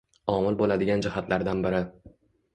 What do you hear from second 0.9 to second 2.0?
jihatlardan biri